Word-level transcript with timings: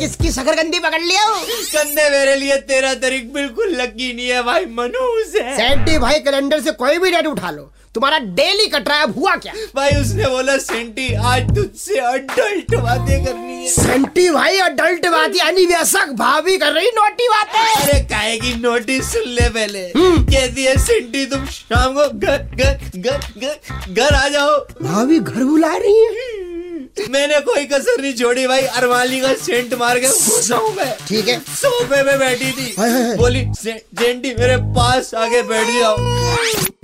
किसकी 0.00 0.30
शकरकंदी 0.32 0.78
पकड़ 0.78 1.00
लिया 1.00 1.24
कंधे 1.72 2.08
मेरे 2.10 2.34
लिए 2.36 2.56
तेरा 2.68 2.94
तरीक 3.02 3.32
बिल्कुल 3.32 3.74
लगी 3.76 4.12
नहीं 4.12 4.28
है 4.28 4.42
भाई 4.42 4.64
मनूस 4.78 5.34
है। 5.36 5.56
सेंटी 5.56 5.98
भाई 5.98 6.20
कैलेंडर 6.20 6.60
से 6.60 6.72
कोई 6.74 6.98
भी 6.98 7.10
डेट 7.10 7.26
उठा 7.26 7.50
लो। 7.50 7.70
तुम्हारा 7.94 8.18
डेली 8.34 8.66
कट 8.68 8.88
रहा 8.88 8.96
है 8.98 9.04
अब 9.04 9.14
हुआ 9.18 9.34
क्या? 9.36 9.52
भाई 9.76 10.00
उसने 10.00 10.26
बोला 10.26 10.56
सेंटी 10.58 11.14
आज 11.14 11.54
तुझसे 11.56 11.98
अडल्ट 12.00 12.74
बातें 12.76 13.24
करनी 13.24 13.54
है। 13.54 13.68
सेंटी 13.68 14.28
भाई 14.30 14.58
अडल्ट 14.60 15.06
बात 15.06 15.36
यानी 15.36 15.66
व्यसक 15.66 16.12
भाभी 16.18 16.56
कर 16.58 16.72
रही 16.72 16.90
नोटी 16.96 17.28
बातें। 17.28 17.82
अरे 17.82 17.98
काहे 18.04 18.36
की 18.38 18.54
नोटिस 18.60 19.12
सुन 19.12 19.28
ले 19.30 19.48
पहले। 19.50 19.90
कहती 19.96 20.64
है 20.64 20.76
सेंटी 20.84 21.24
तुम 21.26 21.46
शाम 21.50 21.94
को 21.94 22.08
घर 22.18 22.38
घर 22.56 22.78
घर 22.96 23.92
घर 23.92 24.14
आ 24.14 24.28
जाओ। 24.28 24.58
भाभी 24.82 25.18
घर 25.18 25.44
बुला 25.44 25.76
रही 25.76 26.04
है। 26.04 26.29
मैंने 27.10 27.40
कोई 27.40 27.64
कसर 27.64 28.00
नहीं 28.00 28.14
छोड़ी 28.14 28.46
भाई 28.46 28.62
अरमाली 28.62 29.20
का 29.20 29.34
सेंट 29.34 29.74
मार 29.74 29.98
के 29.98 30.08
घुसा 30.08 30.56
हूँ 30.56 30.74
मैं। 30.74 30.96
ठीक 31.08 31.28
है। 31.28 31.38
सोफे 31.40 32.02
पे 32.02 32.16
बैठी 32.18 32.50
थी। 32.52 32.74
हाय, 32.78 32.90
हाय, 32.90 33.02
हाय। 33.02 33.16
बोली 33.16 33.44
जेंटी 33.64 34.34
मेरे 34.38 34.56
पास 34.56 35.14
आगे 35.14 35.42
बैठ 35.42 35.66
जाओ। 35.80 35.96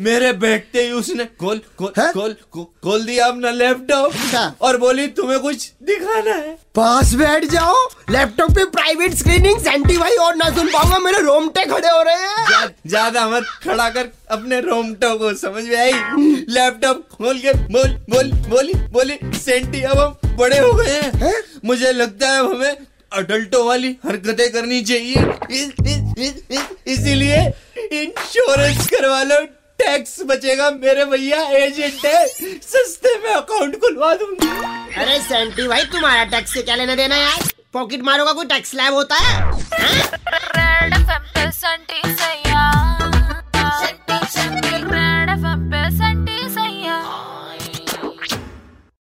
मेरे 0.01 0.33
बैठते 0.33 0.83
ही 0.83 0.91
उसने 0.91 1.25
खोल 1.25 1.61
खोल 1.79 1.93
हैं? 1.99 2.13
खोल 2.13 2.37
खोल 2.57 3.05
दिया 3.05 3.27
अपना 3.27 3.51
लैपटॉप। 3.51 4.13
अच्छा। 4.13 4.55
और 4.61 4.77
बोली 4.77 5.07
तुम्हें 5.07 5.39
कुछ 5.41 5.71
दिखाना 5.83 6.35
है? 6.35 6.59
पास 6.75 7.15
बैठ 7.15 7.45
जाओ। 7.45 7.75
लैपटॉप 8.11 8.51
पे 8.51 8.65
प्राइवेट 8.65 9.15
स्क्रीनिंग 9.15 9.59
सेंटी 9.61 9.97
भाई 9.99 10.17
और 10.17 10.37
ना 10.37 10.51
सुन 10.51 10.67
पाऊँगा 10.69 10.99
मेरे 10.99 11.19
रोमटे 11.19 11.65
खड़े 11.65 11.89
हो 11.89 12.03
रहे 12.03 12.15
हैं। 12.15 12.47
ज्या- 12.49 12.71
ज़्यादा 12.87 13.29
मत 13.29 13.45
खड़ा 13.65 13.89
कर 13.91 14.09
अपने 14.31 14.61
रोमटो 14.61 15.15
को 15.19 15.35
समझ 15.35 15.65
में 15.65 15.77
आई? 15.77 15.93
लैपटॉप 16.49 17.09
खोल 17.13 17.39
के 17.39 17.53
बोल 17.53 17.89
बोल 18.11 18.33
बोली 18.49 18.75
बोली 18.75 19.19
सेंटी 19.39 19.83
अब 19.83 19.96
बड़े 20.37 20.59
हो 20.59 20.73
गए 20.73 20.91
हैं। 20.91 21.11
हैं? 21.15 21.43
मुझे 21.65 21.93
लगता 21.93 22.29
है 22.29 22.39
हमें 22.39 22.77
अडल्टों 23.13 23.67
वाली 23.67 23.97
हरकतें 24.07 24.53
करनी 24.53 24.83
चाहिए। 24.83 25.15
इस- 25.51 25.87
इस- 25.87 26.19
इस- 26.19 26.51
इस- 26.51 26.77
इसीलिए 26.87 27.37
इंश्योरेंस 28.03 28.87
करवा 28.87 29.23
लो। 29.23 29.41
टैक्स 29.79 30.17
बचेगा 30.23 30.71
मेरे 30.71 31.05
भैया 31.05 31.43
एजेंट 31.43 32.07
है। 32.07 32.27
सस्ते 32.63 33.19
में 33.19 33.35
अकाउंट 33.35 33.81
खुलवा 33.81 34.15
दूँगी। 34.15 34.49
अरे 34.95 35.19
सेंटी 35.19 35.67
भाई 35.67 35.85
तुम्हारा 35.85 36.25
टैक्स 36.25 36.55
से 36.55 36.63
क्या 36.63 36.75
लेना 36.75 36.95
देना 36.95 37.17
यार? 37.17 37.43
पॉकेट 37.73 38.03
मारो 38.03 38.25
का 38.25 38.33
कोई 38.33 38.47
टैक्स 38.47 38.75
लैब 38.75 38.95
होता 38.95 39.15
है? 39.15 39.53
रेड 39.75 41.07